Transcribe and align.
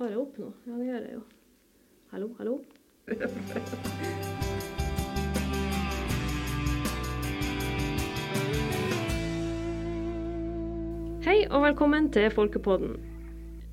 tar 0.00 0.14
jeg 0.14 0.16
opp 0.22 0.36
nå? 0.40 0.46
Ja, 0.64 0.76
det 0.80 0.86
gjør 0.86 1.02
jeg 1.04 1.12
jo. 1.12 1.22
Hallo, 2.14 2.28
hallo. 2.38 2.54
Hei 11.26 11.36
og 11.50 11.66
velkommen 11.66 12.08
til 12.16 12.30
Folkepodden. 12.32 12.96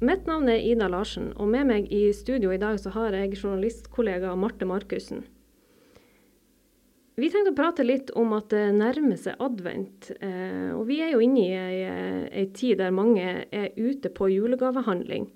Mitt 0.04 0.28
navn 0.28 0.52
er 0.52 0.60
Ida 0.60 0.92
Larsen, 0.92 1.32
og 1.40 1.48
med 1.48 1.72
meg 1.72 1.88
i 1.96 2.12
studio 2.12 2.52
i 2.52 2.60
dag 2.60 2.76
så 2.84 2.92
har 2.98 3.16
jeg 3.16 3.40
journalistkollega 3.40 4.36
Marte 4.36 4.68
Markussen. 4.68 5.24
Vi 7.18 7.32
tenkte 7.32 7.56
å 7.56 7.58
prate 7.58 7.88
litt 7.88 8.12
om 8.20 8.36
at 8.36 8.52
det 8.52 8.68
nærmer 8.76 9.16
seg 9.16 9.40
advent. 9.42 10.12
Eh, 10.20 10.76
og 10.76 10.84
vi 10.92 11.00
er 11.08 11.16
jo 11.16 11.24
inne 11.24 11.48
i 11.48 11.56
ei, 11.56 12.28
ei 12.44 12.48
tid 12.52 12.84
der 12.84 12.92
mange 12.92 13.48
er 13.48 13.72
ute 13.80 14.12
på 14.12 14.28
julegavehandling. 14.36 15.32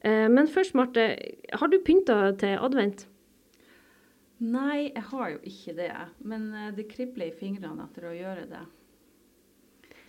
Eh, 0.00 0.28
men 0.28 0.48
først, 0.48 0.74
Marte, 0.74 1.10
har 1.52 1.70
du 1.72 1.78
pynta 1.84 2.32
til 2.40 2.56
advent? 2.60 3.06
Nei, 4.44 4.90
jeg 4.90 5.04
har 5.10 5.30
jo 5.32 5.38
ikke 5.48 5.76
det. 5.78 5.92
Men 6.28 6.48
eh, 6.54 6.72
det 6.76 6.88
kribler 6.90 7.30
i 7.30 7.36
fingrene 7.36 7.88
etter 7.88 8.10
å 8.10 8.16
gjøre 8.16 8.48
det. 8.50 8.64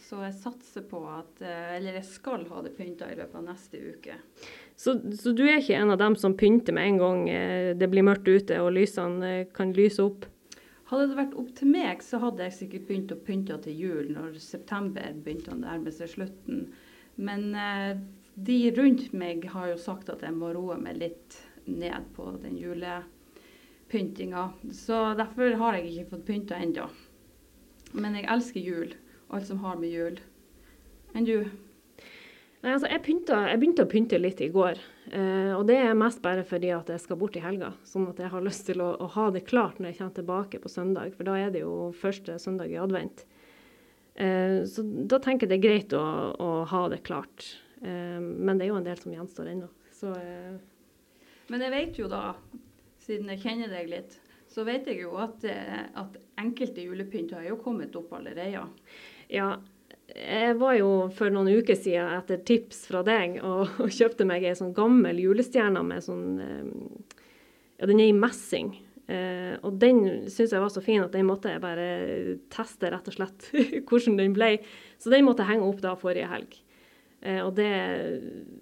Så 0.07 0.21
jeg 0.23 0.37
satser 0.39 0.85
på 0.87 1.01
at 1.11 1.41
eh, 1.43 1.75
Eller 1.77 1.97
jeg 1.99 2.07
skal 2.07 2.45
ha 2.47 2.61
det 2.63 2.77
pynta 2.77 3.09
i 3.11 3.17
løpet 3.17 3.39
av 3.39 3.47
neste 3.47 3.81
uke. 3.81 4.15
Så, 4.75 4.95
så, 5.19 5.33
du 5.35 5.43
er 5.47 5.59
ikke 5.59 5.79
en 5.79 5.91
av 5.95 5.99
dem 5.99 6.15
som 6.19 6.35
pynter 6.37 6.75
med 6.75 6.91
en 6.91 6.99
gang 7.01 7.21
det 7.79 7.87
blir 7.89 8.05
mørkt 8.05 8.27
ute 8.29 8.59
og 8.61 8.75
lysene 8.75 9.47
kan 9.57 9.71
lyse 9.73 10.03
opp? 10.03 10.27
Hadde 10.87 11.09
det 11.09 11.17
vært 11.17 11.33
opp 11.41 11.49
til 11.57 11.71
meg, 11.73 12.03
så 12.05 12.19
hadde 12.21 12.45
jeg 12.45 12.55
sikkert 12.55 12.85
begynt 12.87 13.11
å 13.11 13.17
pynte 13.19 13.57
til 13.65 13.81
jul 13.81 14.11
når 14.13 14.37
september 14.39 15.17
begynte 15.23 15.51
å 15.51 15.59
nærme 15.59 15.91
seg 15.91 16.13
slutten. 16.13 16.61
Men 17.17 17.49
eh, 17.57 17.97
de 18.37 18.71
rundt 18.77 19.13
meg 19.17 19.47
har 19.49 19.71
jo 19.71 19.77
sagt 19.81 20.11
at 20.13 20.21
jeg 20.21 20.35
må 20.35 20.51
roe 20.53 20.77
meg 20.77 20.99
litt 21.01 21.37
ned 21.65 22.11
på 22.13 22.29
den 22.43 22.57
julepyntinga. 22.61 24.43
Så 24.71 24.99
derfor 25.17 25.57
har 25.57 25.77
jeg 25.77 25.89
ikke 25.89 26.11
fått 26.11 26.27
pynta 26.27 26.59
ennå. 26.61 26.85
Men 27.97 28.17
jeg 28.19 28.29
elsker 28.29 28.61
jul. 28.61 28.93
og 29.27 29.39
Alt 29.39 29.49
som 29.49 29.63
har 29.63 29.79
med 29.81 29.89
jul. 29.89 30.19
Enn 31.15 31.25
du? 31.25 31.49
Nei, 32.61 32.73
altså, 32.73 32.87
jeg, 32.89 33.01
pynta, 33.05 33.41
jeg, 33.49 33.59
begynte 33.61 33.85
å 33.85 33.89
pynte 33.89 34.21
litt 34.21 34.41
i 34.43 34.51
går. 34.53 34.79
Eh, 35.09 35.53
og 35.55 35.67
det 35.69 35.77
er 35.81 35.97
mest 35.97 36.21
bare 36.21 36.45
fordi 36.45 36.71
at 36.75 36.89
jeg 36.93 37.01
skal 37.03 37.19
bort 37.21 37.37
i 37.37 37.43
helga. 37.43 37.73
Sånn 37.87 38.09
at 38.11 38.21
jeg 38.21 38.29
har 38.33 38.45
lyst 38.45 38.67
til 38.69 38.81
å, 38.85 38.93
å, 39.01 39.09
ha 39.17 39.29
det 39.33 39.47
klart 39.49 39.79
når 39.79 39.91
jeg 39.91 39.99
kommer 40.01 40.17
tilbake 40.21 40.61
på 40.61 40.71
søndag. 40.71 41.13
For 41.17 41.25
da 41.25 41.37
er 41.41 41.53
det 41.53 41.65
jo 41.65 41.91
første 41.97 42.37
søndag 42.41 42.73
i 42.73 42.81
advent. 42.81 43.25
Eh, 44.13 44.61
så 44.69 44.85
da 44.85 45.21
tenker 45.23 45.45
jeg 45.45 45.53
det 45.53 45.57
er 45.57 45.67
greit 45.69 45.97
å, 45.97 46.03
å 46.37 46.51
ha 46.69 46.89
det 46.93 47.05
klart. 47.07 47.55
Eh, 47.81 48.19
men 48.21 48.57
det 48.57 48.67
er 48.67 48.71
jo 48.71 48.79
en 48.79 48.87
del 48.87 48.99
som 49.01 49.13
gjenstår 49.13 49.51
ennå. 49.53 49.69
Så 49.95 50.13
eh. 50.17 50.55
Men 51.47 51.63
jeg 51.63 51.73
vet 51.73 51.99
jo 52.01 52.09
da, 52.11 52.21
siden 53.03 53.31
jeg 53.31 53.43
kjenner 53.45 53.71
deg 53.71 53.91
litt, 53.91 54.17
så 54.51 54.65
vet 54.67 54.87
jeg 54.89 55.03
jo 55.05 55.15
at, 55.21 55.43
eh, 55.47 55.85
at 55.99 56.17
enkelte 56.39 56.83
julepynt 56.83 57.35
har 57.37 57.47
jo 57.47 57.59
kommet 57.61 57.95
opp 57.99 58.11
allerede. 58.17 58.65
Ja, 59.31 59.51
jeg 60.07 60.57
var 60.59 60.75
jo 60.77 60.89
for 61.15 61.31
noen 61.33 61.51
uker 61.59 61.77
siden 61.77 62.13
etter 62.15 62.41
tips 62.47 62.85
fra 62.89 63.03
deg 63.07 63.39
og, 63.43 63.67
og 63.83 63.93
kjøpte 63.93 64.27
meg 64.27 64.47
ei 64.47 64.55
sånn 64.57 64.75
gammel 64.75 65.19
julestjerne 65.23 65.83
med 65.85 66.03
sånn 66.05 66.27
Ja, 67.77 67.85
den 67.85 67.99
er 68.01 68.09
i 68.09 68.15
messing. 68.15 68.71
Eh, 69.07 69.55
og 69.63 69.77
den 69.79 70.27
syns 70.27 70.51
jeg 70.51 70.59
var 70.59 70.71
så 70.73 70.81
fin 70.83 70.99
at 70.99 71.13
den 71.15 71.29
måtte 71.29 71.53
jeg 71.53 71.63
bare 71.63 71.85
teste 72.51 72.89
rett 72.91 73.07
og 73.07 73.15
slett 73.15 73.49
hvordan 73.87 74.17
den 74.19 74.35
ble. 74.35 74.57
Så 74.99 75.13
den 75.13 75.27
måtte 75.27 75.45
jeg 75.45 75.55
henge 75.55 75.69
opp 75.69 75.79
da 75.83 75.95
forrige 75.99 76.27
helg. 76.31 76.57
Eh, 77.25 77.39
og 77.41 77.55
det 77.57 77.69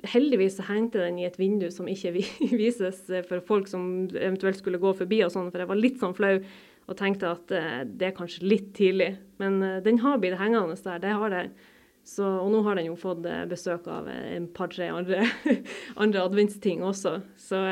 Heldigvis 0.07 0.61
hengte 0.69 1.01
den 1.03 1.19
i 1.19 1.27
et 1.27 1.37
vindu 1.39 1.67
som 1.73 1.89
ikke 1.91 2.13
vises 2.61 3.03
for 3.27 3.43
folk 3.45 3.69
som 3.71 4.07
eventuelt 4.13 4.61
skulle 4.61 4.81
gå 4.81 4.95
forbi 4.95 5.21
og 5.25 5.33
sånn, 5.33 5.51
for 5.51 5.63
jeg 5.63 5.71
var 5.71 5.81
litt 5.81 6.01
sånn 6.01 6.15
flau 6.17 6.37
og 6.85 6.97
tenkte 6.99 7.31
at 7.33 7.49
uh, 7.49 7.79
det 7.81 8.11
er 8.11 8.13
kanskje 8.13 8.45
litt 8.45 8.67
tidlig. 8.77 9.15
Men 9.41 9.57
den 9.81 9.97
har 10.03 10.19
blitt 10.21 10.37
hengende 10.37 10.75
der. 10.83 10.99
det 11.01 11.15
har. 11.17 11.33
Så, 12.05 12.21
og 12.21 12.51
nå 12.53 12.59
har 12.67 12.77
den 12.77 12.91
jo 12.91 12.99
fått 12.99 13.23
besøk 13.49 13.87
av 13.89 14.05
en 14.05 14.45
par-tre 14.53 14.91
andre, 14.93 15.23
andre 16.03 16.21
adventsting 16.21 16.83
også. 16.85 17.15
Så, 17.41 17.63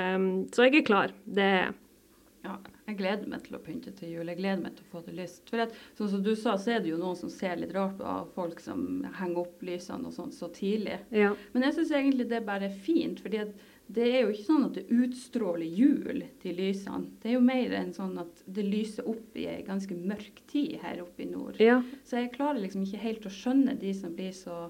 så, 0.49 0.65
jeg 0.65 0.79
er 0.79 0.87
klar. 0.87 1.13
Det 1.29 1.45
er 1.45 1.75
ja, 2.41 2.57
jeg 2.83 2.97
gleder 2.99 3.29
meg 3.31 3.45
til 3.45 3.55
å 3.55 3.61
pynte 3.63 3.93
til 3.95 4.11
jul. 4.11 4.27
Jeg 4.27 4.39
gleder 4.41 4.63
meg 4.63 4.75
til 4.75 4.83
å 4.83 4.91
få 4.91 5.01
det 5.05 5.15
lyst. 5.15 5.45
For 5.47 5.63
at, 5.63 5.75
sånn 5.97 6.09
som 6.11 6.23
du 6.25 6.33
sa, 6.35 6.57
så 6.59 6.75
er 6.75 6.81
det 6.83 6.91
jo 6.91 6.99
noen 6.99 7.15
som 7.19 7.31
ser 7.31 7.55
litt 7.61 7.71
rart 7.75 7.95
på 7.99 8.15
folk 8.35 8.59
som 8.63 9.05
henger 9.19 9.45
opp 9.45 9.63
lysene 9.63 10.09
og 10.09 10.15
sånt 10.15 10.35
så 10.35 10.49
tidlig. 10.51 10.99
Ja. 11.15 11.31
Men 11.53 11.67
jeg 11.67 11.77
syns 11.77 11.93
egentlig 11.95 12.27
det 12.31 12.41
er 12.41 12.49
bare 12.49 12.71
fint. 12.73 13.23
fordi 13.23 13.39
at 13.45 13.55
det 13.93 14.05
er 14.07 14.21
jo 14.23 14.31
ikke 14.31 14.47
sånn 14.47 14.67
at 14.67 14.77
det 14.77 14.85
utstråler 14.95 15.67
jul 15.67 16.23
til 16.41 16.59
lysene. 16.59 17.11
Det 17.21 17.31
er 17.31 17.37
jo 17.37 17.43
mer 17.45 17.75
enn 17.77 17.91
sånn 17.95 18.15
at 18.21 18.43
det 18.45 18.63
lyser 18.67 19.07
opp 19.11 19.35
i 19.37 19.47
ei 19.51 19.59
ganske 19.67 19.95
mørk 19.95 20.39
tid 20.51 20.77
her 20.83 21.03
oppe 21.03 21.25
i 21.25 21.29
nord. 21.29 21.59
Ja. 21.63 21.81
Så 22.07 22.19
jeg 22.21 22.33
klarer 22.35 22.63
liksom 22.63 22.85
ikke 22.87 23.03
helt 23.03 23.27
å 23.27 23.33
skjønne 23.33 23.75
de 23.79 23.93
som 23.95 24.15
blir 24.15 24.31
så 24.35 24.65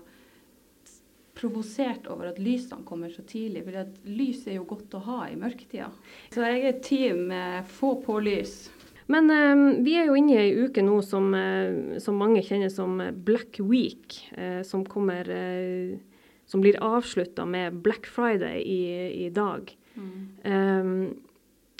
provosert 1.44 2.08
over 2.12 2.32
at 2.32 2.40
lysene 2.42 2.88
kommer 2.88 3.12
så 3.12 3.26
tidlig. 3.28 3.66
For 3.68 3.92
lys 4.08 4.48
er 4.48 4.58
jo 4.62 4.70
godt 4.70 4.96
å 4.96 5.04
ha 5.10 5.20
i 5.28 5.38
mørketida. 5.40 5.92
Så 6.32 6.48
jeg 6.48 6.64
er 6.70 6.80
team 6.86 7.28
med 7.34 7.68
få 7.68 7.98
på 8.06 8.18
lys. 8.24 8.72
Men 9.12 9.28
eh, 9.30 9.84
vi 9.84 9.98
er 10.00 10.08
jo 10.08 10.16
inne 10.16 10.38
i 10.38 10.42
ei 10.46 10.64
uke 10.64 10.82
nå 10.82 11.02
som, 11.04 11.28
eh, 11.36 12.00
som, 12.02 12.16
mange 12.18 12.42
kjenner 12.48 12.72
som 12.72 12.96
Black 13.28 13.60
Week, 13.60 14.16
eh, 14.40 14.62
som 14.64 14.88
kommer 14.88 15.28
eh, 15.28 16.00
som 16.46 16.62
blir 16.62 16.80
avslutta 16.84 17.46
med 17.46 17.74
Black 17.74 18.06
Friday 18.06 18.62
i, 18.62 19.26
i 19.26 19.30
dag. 19.30 19.78
Mm. 19.96 20.28
Um, 20.44 21.16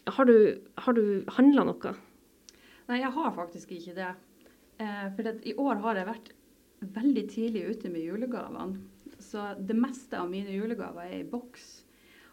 har 0.06 0.26
du, 0.26 0.62
har 0.76 0.94
du 0.94 1.24
handla 1.28 1.66
noe? 1.68 1.94
Nei, 2.90 3.00
jeg 3.00 3.12
har 3.16 3.36
faktisk 3.36 3.72
ikke 3.72 3.96
det. 3.98 4.10
Eh, 4.84 5.06
for 5.16 5.30
i 5.48 5.54
år 5.60 5.84
har 5.84 6.00
jeg 6.00 6.10
vært 6.10 6.32
veldig 6.98 7.24
tidlig 7.32 7.64
ute 7.70 7.92
med 7.94 8.04
julegavene. 8.08 8.82
Så 9.34 9.56
det 9.58 9.74
meste 9.74 10.20
av 10.22 10.28
mine 10.30 10.54
julegaver 10.54 11.08
er 11.10 11.24
i 11.24 11.26
boks. 11.26 11.64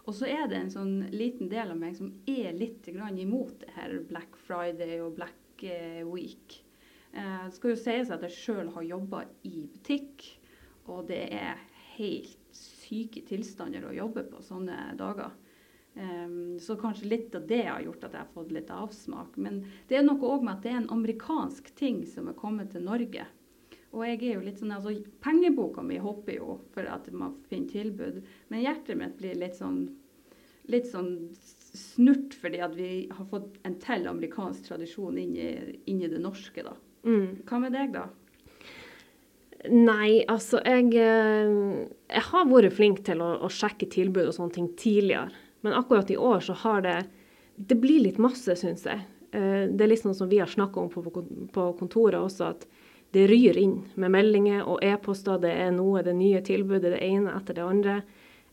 Og 0.05 0.12
så 0.19 0.27
er 0.28 0.43
det 0.50 0.59
en 0.59 0.72
sånn 0.72 0.97
liten 1.15 1.49
del 1.49 1.72
av 1.72 1.78
meg 1.81 1.94
som 1.97 2.11
er 2.28 2.53
litt 2.53 2.88
imot 2.93 3.55
det 3.62 3.71
her 3.72 3.94
Black 4.11 4.37
Friday 4.37 4.99
og 5.00 5.15
Black 5.16 5.65
eh, 5.65 6.05
Week. 6.05 6.59
Eh, 7.15 7.47
det 7.47 7.56
skal 7.56 7.72
jo 7.72 7.78
sies 7.81 8.12
at 8.12 8.27
jeg 8.28 8.37
sjøl 8.37 8.69
har 8.75 8.84
jobba 8.84 9.22
i 9.49 9.65
butikk, 9.65 10.27
og 10.93 11.09
det 11.09 11.22
er 11.33 11.56
helt 11.97 12.37
syke 12.53 13.25
tilstander 13.25 13.89
å 13.89 13.97
jobbe 13.97 14.27
på 14.28 14.44
sånne 14.44 14.93
dager. 15.00 15.33
Um, 15.97 16.60
så 16.60 16.77
kanskje 16.77 17.09
litt 17.09 17.34
av 17.34 17.49
det 17.49 17.65
har 17.65 17.81
gjort 17.83 18.05
at 18.05 18.12
jeg 18.12 18.27
har 18.27 18.34
fått 18.37 18.53
litt 18.53 18.69
avsmak. 18.77 19.41
Men 19.41 19.62
det 19.89 19.97
er 19.97 20.05
noe 20.05 20.21
òg 20.37 20.44
med 20.44 20.59
at 20.59 20.69
det 20.69 20.75
er 20.75 20.83
en 20.84 20.93
amerikansk 21.00 21.72
ting 21.81 22.05
som 22.06 22.28
er 22.28 22.37
kommet 22.37 22.77
til 22.77 22.84
Norge. 22.84 23.25
Og 23.91 24.05
jeg 24.06 24.21
er 24.21 24.37
jo 24.37 24.45
litt 24.45 24.61
sånn, 24.61 24.75
altså 24.77 24.95
Pengeboka 25.25 25.83
mi 25.83 25.99
hopper 25.99 26.37
jo 26.37 26.61
for 26.75 26.87
at 26.87 27.09
man 27.11 27.34
finner 27.51 27.73
tilbud, 27.73 28.21
men 28.53 28.62
hjertet 28.62 28.99
mitt 28.99 29.17
blir 29.19 29.39
litt 29.39 29.59
sånn, 29.59 29.83
litt 30.71 30.87
sånn 30.91 31.11
snurt 31.75 32.34
fordi 32.39 32.62
at 32.62 32.77
vi 32.78 32.91
har 33.11 33.27
fått 33.31 33.59
en 33.67 33.77
til 33.83 34.06
amerikansk 34.11 34.71
tradisjon 34.71 35.19
inn 35.19 35.34
i, 35.34 35.51
inn 35.91 36.03
i 36.03 36.11
det 36.11 36.23
norske. 36.23 36.62
da. 36.67 36.77
Mm. 37.06 37.43
Hva 37.49 37.62
med 37.62 37.75
deg, 37.75 37.95
da? 37.99 38.06
Nei, 39.69 40.22
altså 40.31 40.62
jeg, 40.65 40.95
eh, 40.97 41.84
jeg 42.09 42.27
har 42.31 42.49
vært 42.49 42.77
flink 42.78 43.03
til 43.05 43.21
å, 43.21 43.34
å, 43.45 43.51
sjekke 43.53 43.91
tilbud 43.93 44.31
og 44.31 44.37
sånne 44.37 44.57
ting 44.57 44.69
tidligere. 44.78 45.34
Men 45.61 45.77
akkurat 45.77 46.09
i 46.11 46.17
år 46.17 46.41
så 46.47 46.57
har 46.62 46.87
det 46.87 47.01
Det 47.61 47.77
blir 47.77 48.01
litt 48.01 48.17
masse, 48.17 48.55
syns 48.57 48.87
jeg. 48.89 49.03
Eh, 49.37 49.69
det 49.69 49.84
er 49.84 49.91
litt 49.91 50.01
sånn 50.01 50.17
som 50.17 50.31
vi 50.31 50.39
har 50.41 50.49
snakka 50.49 50.81
om 50.81 50.89
på, 50.89 51.03
på, 51.53 51.65
kontoret 51.77 52.17
også, 52.17 52.55
at 52.55 52.65
det 53.15 53.26
ryr 53.31 53.59
inn 53.59 53.76
med 53.98 54.15
meldinger 54.15 54.66
og 54.69 54.84
e-poster. 54.87 55.41
Det 55.43 55.53
er 55.65 55.72
noe, 55.75 56.04
det 56.06 56.15
nye 56.19 56.43
tilbudet, 56.47 56.94
det 56.94 57.03
ene 57.04 57.34
etter 57.37 57.59
det 57.59 57.65
andre. 57.66 57.97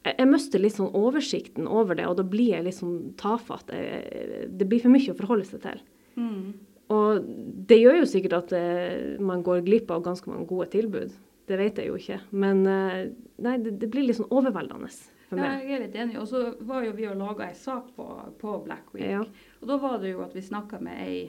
Jeg, 0.02 0.16
jeg 0.16 0.30
mister 0.32 0.64
litt 0.64 0.78
sånn 0.78 0.96
oversikten 0.98 1.68
over 1.70 2.00
det, 2.00 2.08
og 2.10 2.18
da 2.20 2.26
blir 2.26 2.56
jeg 2.56 2.66
litt 2.66 2.80
sånn 2.80 3.14
tafatt. 3.20 3.70
Det 3.70 4.70
blir 4.70 4.82
for 4.82 4.94
mye 4.94 5.14
å 5.14 5.20
forholde 5.20 5.50
seg 5.50 5.64
til. 5.66 5.84
Mm. 6.18 6.56
Og 6.94 7.28
det 7.68 7.80
gjør 7.82 8.02
jo 8.02 8.10
sikkert 8.10 8.38
at 8.38 8.54
uh, 8.56 9.18
man 9.24 9.44
går 9.44 9.66
glipp 9.66 9.92
av 9.92 10.06
ganske 10.06 10.30
mange 10.32 10.48
gode 10.50 10.70
tilbud. 10.76 11.16
Det 11.48 11.60
vet 11.60 11.80
jeg 11.80 11.92
jo 11.92 12.00
ikke. 12.00 12.22
Men 12.32 12.64
uh, 12.68 13.04
nei, 13.44 13.58
det, 13.64 13.78
det, 13.82 13.92
blir 13.92 14.08
litt 14.08 14.20
sånn 14.20 14.32
overveldende 14.32 14.90
for 15.28 15.40
meg. 15.40 15.44
Ja, 15.44 15.58
jeg 15.60 15.76
er 15.76 15.84
litt 15.84 15.98
enig. 16.00 16.20
Og 16.22 16.30
så 16.32 16.44
var 16.68 16.88
jo 16.88 16.96
vi 16.96 17.10
og 17.12 17.20
laga 17.20 17.50
ei 17.50 17.58
sak 17.60 17.92
på, 17.98 18.08
på, 18.40 18.56
Black 18.64 18.94
Week. 18.96 19.10
Ja. 19.12 19.26
Og 19.62 19.68
da 19.72 19.80
var 19.84 20.00
det 20.04 20.14
jo 20.14 20.24
at 20.24 20.36
vi 20.38 20.46
snakka 20.46 20.80
med 20.84 21.04
ei, 21.04 21.20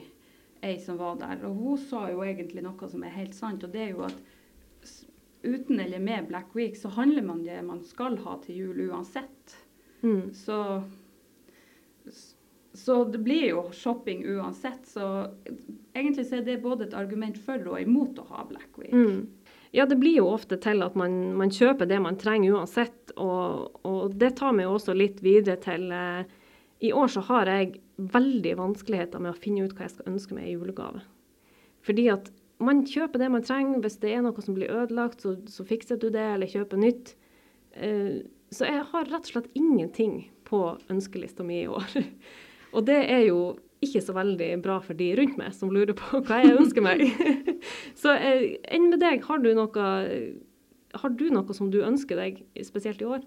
ei, 0.61 0.77
som 0.83 0.99
var 0.99 1.19
der. 1.21 1.43
Og 1.47 1.55
hun 1.55 1.81
sa 1.81 2.07
jo 2.11 2.23
egentlig 2.25 2.63
noe 2.65 2.89
som 2.91 3.03
er 3.03 3.15
helt 3.15 3.37
sant, 3.37 3.63
og 3.63 3.73
det 3.73 3.85
er 3.85 3.93
jo 3.93 4.05
at 4.07 4.19
uten 5.43 5.79
eller 5.79 6.01
med 6.03 6.27
Black 6.27 6.55
Week 6.57 6.75
så 6.75 6.91
handler 6.91 7.23
man 7.23 7.45
det 7.45 7.61
man 7.63 7.79
skal 7.87 8.17
ha 8.25 8.35
til 8.43 8.63
jul 8.63 8.89
uansett. 8.89 9.55
Mm. 10.01 10.33
Så 10.35 10.59
så 12.73 13.03
det 13.05 13.17
blir 13.17 13.49
jo 13.49 13.71
shopping 13.73 14.25
uansett. 14.25 14.87
Så 14.87 15.27
egentlig 15.93 16.25
så 16.25 16.39
er 16.39 16.45
det 16.45 16.61
både 16.61 16.85
et 16.87 16.93
argument 16.93 17.37
for 17.41 17.65
og 17.67 17.81
imot 17.81 18.19
å 18.21 18.27
ha 18.29 18.45
Black 18.49 18.77
Week. 18.77 18.93
Mm. 18.93 19.27
Ja, 19.71 19.85
det 19.85 19.99
blir 20.01 20.19
jo 20.21 20.29
ofte 20.31 20.57
til 20.61 20.81
at 20.81 20.95
man, 20.97 21.17
man 21.37 21.51
kjøper 21.53 21.89
det 21.89 21.99
man 22.01 22.17
trenger 22.17 22.57
uansett, 22.57 23.11
og, 23.17 23.81
og 23.85 24.15
det 24.17 24.31
tar 24.39 24.55
meg 24.57 24.69
også 24.69 24.95
litt 24.97 25.19
videre 25.21 25.59
til 25.61 25.91
eh, 25.93 26.23
I 26.79 26.93
år 26.95 27.11
så 27.11 27.23
har 27.27 27.49
jeg 27.51 27.79
veldig 27.99 28.53
vanskeligheter 28.59 29.21
med 29.23 29.33
å 29.33 29.39
finne 29.39 29.65
ut 29.67 29.73
hva 29.75 29.87
jeg 29.87 29.97
skal 29.97 30.11
ønske 30.13 30.35
meg 30.35 30.47
i 30.47 30.53
julegave. 30.55 31.01
Fordi 31.83 32.05
at 32.13 32.29
man 32.63 32.83
kjøper 32.87 33.21
det 33.21 33.29
man 33.31 33.45
trenger. 33.45 33.81
Hvis 33.83 33.99
det 34.03 34.13
er 34.15 34.23
noe 34.25 34.43
som 34.43 34.55
blir 34.57 34.71
ødelagt, 34.71 35.23
så, 35.23 35.35
så 35.51 35.65
fikser 35.67 35.99
du 35.99 36.09
det, 36.13 36.25
eller 36.35 36.51
kjøper 36.51 36.79
nytt. 36.79 37.15
Uh, 37.75 38.21
så 38.53 38.67
jeg 38.67 38.85
har 38.91 39.09
rett 39.09 39.27
og 39.27 39.31
slett 39.31 39.49
ingenting 39.59 40.21
på 40.47 40.61
ønskelista 40.91 41.45
mi 41.45 41.63
i 41.63 41.71
år. 41.71 41.99
Og 42.75 42.85
det 42.85 42.99
er 43.09 43.25
jo 43.29 43.39
ikke 43.83 44.01
så 44.03 44.13
veldig 44.13 44.49
bra 44.63 44.77
for 44.83 44.97
de 44.97 45.07
rundt 45.15 45.37
meg 45.39 45.53
som 45.55 45.71
lurer 45.71 45.95
på 45.97 46.19
hva 46.27 46.41
jeg 46.43 46.57
ønsker 46.59 46.83
meg. 46.83 47.05
så 48.01 48.13
eh, 48.17 48.59
enn 48.67 48.89
med 48.91 48.99
deg, 49.01 49.23
har 49.25 49.39
du, 49.41 49.49
noe, 49.55 49.85
har 51.01 51.13
du 51.15 51.25
noe 51.31 51.55
som 51.55 51.71
du 51.71 51.79
ønsker 51.85 52.19
deg, 52.19 52.41
spesielt 52.67 53.01
i 53.01 53.07
år? 53.07 53.23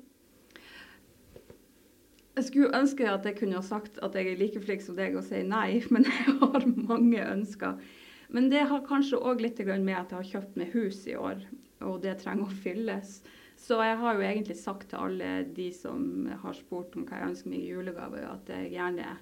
Jeg 2.32 2.46
skulle 2.48 2.72
ønske 2.78 3.08
at 3.10 3.26
jeg 3.28 3.36
kunne 3.36 3.58
ha 3.58 3.64
sagt 3.64 3.98
at 4.04 4.14
jeg 4.16 4.30
er 4.30 4.40
like 4.40 4.60
flink 4.64 4.84
som 4.84 4.96
deg 4.96 5.16
og 5.18 5.26
sier 5.26 5.44
nei, 5.44 5.82
men 5.92 6.08
jeg 6.08 6.36
har 6.40 6.66
mange 6.88 7.26
ønsker. 7.26 7.76
Men 8.32 8.48
det 8.48 8.64
har 8.70 8.86
kanskje 8.86 9.20
òg 9.20 9.42
litt 9.44 9.60
med 9.60 9.96
at 9.98 10.12
jeg 10.12 10.16
har 10.16 10.30
kjøpt 10.30 10.56
meg 10.56 10.72
hus 10.72 11.04
i 11.06 11.16
år, 11.16 11.42
og 11.84 12.00
det 12.04 12.16
trenger 12.22 12.48
å 12.48 12.60
fylles. 12.62 13.20
Så 13.60 13.76
jeg 13.84 13.98
har 14.00 14.16
jo 14.16 14.24
egentlig 14.24 14.56
sagt 14.58 14.88
til 14.90 14.98
alle 14.98 15.44
de 15.54 15.68
som 15.76 16.26
har 16.42 16.56
spurt 16.56 16.96
om 16.96 17.04
hva 17.06 17.20
jeg 17.20 17.28
ønsker 17.28 17.52
meg 17.52 17.60
i 17.60 17.68
julegave, 17.70 18.24
at 18.26 18.48
jeg 18.50 18.72
gjerne, 18.72 19.12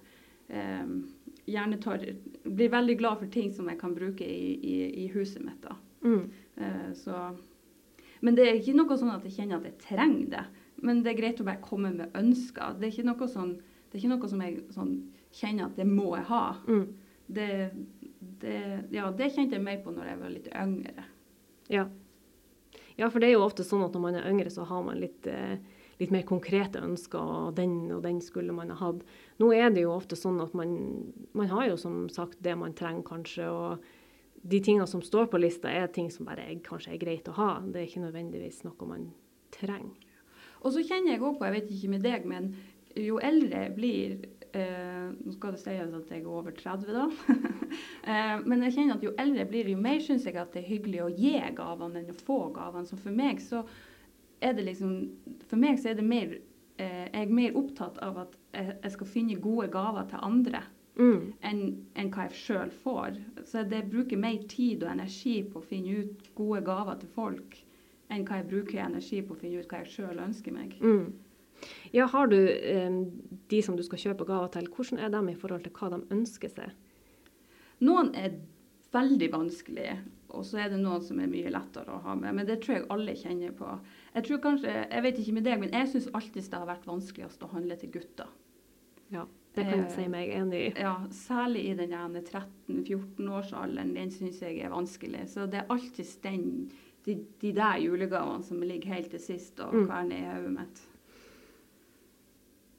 eh, 0.49 0.95
gjerne 1.51 1.81
tar, 1.83 2.06
blir 2.47 2.73
veldig 2.73 2.97
glad 3.03 3.21
for 3.21 3.35
ting 3.35 3.51
som 3.53 3.69
jeg 3.69 3.81
kan 3.83 3.97
bruke 3.99 4.25
i, 4.25 4.55
i, 4.55 4.77
i 5.05 5.11
huset 5.13 5.43
mitt. 5.45 5.61
da. 5.67 5.75
Mm. 6.06 6.31
Eh, 6.56 6.89
så, 6.97 7.19
men 8.21 8.39
det 8.39 8.47
er 8.47 8.63
ikke 8.63 8.79
noe 8.79 8.97
sånn 8.97 9.13
at 9.13 9.27
jeg 9.27 9.41
kjenner 9.41 9.59
at 9.59 9.69
jeg 9.69 9.83
trenger 9.89 10.33
det. 10.39 10.47
Men 10.87 11.03
det 11.05 11.12
er 11.12 11.21
greit 11.21 11.41
å 11.43 11.47
bare 11.47 11.62
komme 11.65 11.93
med 11.94 12.17
ønsker. 12.17 12.77
Det 12.79 12.88
er 12.88 12.94
ikke 12.94 13.09
noe, 13.09 13.29
sånn, 13.31 13.56
det 13.91 13.97
er 13.97 14.03
ikke 14.03 14.12
noe 14.15 14.31
som 14.32 14.44
jeg 14.44 14.61
sånn, 14.75 14.93
kjenner 15.37 15.69
at 15.69 15.79
det 15.79 15.87
må 15.88 16.12
jeg 16.17 16.27
ha. 16.31 16.44
Mm. 16.67 16.87
Det, 17.31 17.49
det, 18.43 18.61
ja, 18.94 19.11
det 19.15 19.31
kjente 19.35 19.59
jeg 19.59 19.65
mer 19.65 19.82
på 19.85 19.93
når 19.94 20.12
jeg 20.12 20.21
var 20.23 20.32
litt 20.35 20.49
yngre. 20.50 21.05
Ja. 21.71 21.85
ja. 22.97 23.11
for 23.11 23.21
det 23.23 23.31
er 23.31 23.37
jo 23.37 23.44
ofte 23.47 23.67
sånn 23.67 23.85
at 23.87 23.94
når 23.94 24.05
man 24.06 24.19
er 24.19 24.27
yngre, 24.32 24.50
så 24.50 24.67
har 24.67 24.82
man 24.87 24.99
litt, 24.99 25.29
eh, 25.31 25.61
litt 26.00 26.15
mer 26.15 26.27
konkrete 26.27 26.82
ønsker, 26.82 27.21
og 27.21 27.55
den 27.61 27.85
og 27.94 28.03
den 28.09 28.19
skulle 28.25 28.56
man 28.56 28.73
ha 28.75 28.81
hatt. 28.81 29.06
Nå 29.43 29.53
er 29.55 29.71
det 29.71 29.87
jo 29.87 29.94
ofte 29.94 30.19
sånn 30.19 30.43
at 30.43 30.56
man, 30.59 30.75
man 31.38 31.53
har 31.53 31.71
jo 31.71 31.79
som 31.79 32.03
sagt 32.11 32.43
det 32.43 32.56
man 32.59 32.75
trenger, 32.75 33.06
kanskje. 33.06 33.47
og 33.47 33.88
de 34.43 34.61
tingene 34.65 34.87
som 34.88 35.03
står 35.05 35.29
på 35.31 35.38
lista, 35.38 35.71
er 35.71 35.91
ting 35.93 36.09
som 36.11 36.27
bare 36.29 36.47
er, 36.49 36.61
kanskje 36.65 36.94
er 36.94 37.03
greit 37.03 37.29
å 37.29 37.37
ha. 37.37 37.50
Det 37.61 37.82
er 37.82 37.88
ikke 37.91 38.06
nødvendigvis 38.06 38.62
noe 38.65 38.88
man 38.88 39.11
trenger. 39.53 40.10
Og 40.61 40.75
så 40.75 40.83
kjenner 40.85 41.15
jeg 41.15 41.23
òg 41.25 41.39
på, 41.39 41.47
jeg 41.47 41.57
vet 41.57 41.73
ikke 41.75 41.95
med 41.95 42.05
deg, 42.05 42.27
men 42.29 42.53
jo 42.99 43.21
eldre 43.23 43.65
jeg 43.65 43.75
blir 43.77 44.15
eh, 44.57 45.07
Nå 45.15 45.35
skal 45.35 45.55
det 45.55 45.62
sies 45.62 45.95
at 45.95 46.11
jeg 46.11 46.25
er 46.25 46.31
over 46.31 46.55
30, 46.57 46.91
da. 46.95 47.07
eh, 48.11 48.35
men 48.45 48.67
jeg 48.67 48.77
kjenner 48.77 48.99
at 48.99 49.07
jo 49.07 49.15
eldre 49.15 49.45
jeg 49.45 49.51
blir, 49.53 49.71
jo 49.73 49.81
mer 49.81 50.03
syns 50.05 50.27
jeg 50.27 50.39
at 50.41 50.53
det 50.55 50.65
er 50.65 50.73
hyggelig 50.73 51.05
å 51.05 51.12
gi 51.15 51.37
gavene 51.57 52.03
enn 52.03 52.12
å 52.12 52.19
få 52.19 52.43
gavene. 52.57 52.89
Så 52.89 52.99
for 53.01 53.15
meg 53.15 53.43
så 53.45 53.65
er 54.41 54.55
det 54.57 54.65
liksom 54.71 54.93
For 55.51 55.61
meg 55.61 55.81
så 55.81 55.91
er 55.91 55.99
det 55.99 56.07
mer 56.09 56.31
eh, 56.33 57.06
Jeg 57.06 57.25
er 57.27 57.35
mer 57.41 57.56
opptatt 57.61 57.99
av 58.05 58.23
at 58.27 58.37
jeg 58.56 58.91
skal 58.97 59.06
finne 59.06 59.37
gode 59.39 59.69
gaver 59.71 60.09
til 60.11 60.25
andre. 60.27 60.65
Mm. 60.99 61.27
Enn 61.47 61.61
en 61.95 62.09
hva 62.11 62.27
jeg 62.27 62.39
sjøl 62.41 62.73
får. 62.83 63.21
Så 63.47 63.63
det 63.71 63.85
bruker 63.93 64.19
mer 64.19 64.43
tid 64.51 64.83
og 64.83 64.91
energi 64.91 65.37
på 65.47 65.61
å 65.61 65.69
finne 65.69 66.01
ut 66.03 66.33
gode 66.35 66.65
gaver 66.67 66.99
til 66.99 67.13
folk 67.15 67.61
enn 68.11 68.27
hva 68.29 68.41
jeg 68.41 68.49
bruker 68.51 68.85
energi 68.85 69.21
på 69.25 69.37
å 69.37 69.41
finne 69.41 69.62
ut 69.62 69.71
hva 69.71 69.83
jeg 69.83 69.95
sjøl 69.97 70.23
ønsker 70.23 70.55
meg. 70.55 70.77
Mm. 70.83 71.11
Ja, 71.93 72.07
Har 72.07 72.31
du 72.31 72.39
eh, 72.39 73.01
de 73.53 73.62
som 73.62 73.77
du 73.77 73.83
skal 73.87 74.01
kjøpe 74.01 74.29
gaver 74.29 74.53
til, 74.55 74.71
hvordan 74.71 75.03
er 75.03 75.12
de 75.12 75.25
i 75.33 75.39
forhold 75.39 75.67
til 75.67 75.75
hva 75.77 75.91
de 75.95 76.01
ønsker 76.15 76.53
seg? 76.53 76.73
Noen 77.85 78.12
er 78.19 78.39
veldig 78.93 79.31
vanskelige, 79.33 79.99
og 80.35 80.45
så 80.47 80.65
er 80.65 80.73
det 80.73 80.81
noen 80.83 81.03
som 81.05 81.21
er 81.23 81.31
mye 81.31 81.51
lettere 81.53 81.95
å 81.95 82.03
ha 82.05 82.15
med. 82.19 82.35
Men 82.37 82.49
det 82.49 82.61
tror 82.62 82.77
jeg 82.77 82.89
alle 82.93 83.17
kjenner 83.19 83.55
på. 83.57 83.71
Jeg 84.15 84.27
tror 84.27 84.43
kanskje, 84.45 84.75
jeg 84.83 85.05
vet 85.06 85.21
ikke 85.23 85.37
med 85.37 85.47
deg, 85.47 85.61
men 85.63 85.75
jeg 85.75 85.91
syns 85.93 86.11
alltid 86.15 86.51
det 86.51 86.61
har 86.61 86.71
vært 86.71 86.91
vanskeligst 86.91 87.47
å 87.47 87.53
handle 87.55 87.79
til 87.81 87.93
gutter. 87.95 88.31
Ja, 89.11 89.25
det 89.56 89.65
kan 89.67 89.83
jeg 89.83 89.95
si 89.95 90.05
meg 90.11 90.31
enig 90.35 90.61
i. 90.69 90.71
Ja, 90.79 90.95
Særlig 91.15 91.65
i 91.67 91.75
den 91.79 91.95
13-14-årsalderen. 91.95 93.97
Den 93.97 94.13
syns 94.15 94.39
jeg 94.43 94.61
er 94.63 94.71
vanskelig. 94.71 95.25
Så 95.33 95.49
det 95.51 95.65
er 95.65 95.73
alltid 95.75 96.13
den 96.23 96.45
de, 97.06 97.17
de 97.41 97.52
der 97.56 97.81
julegavene 97.81 98.44
som 98.44 98.62
ligger 98.62 98.94
helt 98.94 99.11
til 99.14 99.23
sist 99.23 99.61
og 99.64 99.75
mm. 99.75 99.85
kverner 99.88 100.17
i 100.17 100.31
hodet 100.31 100.55
mitt. 100.55 100.82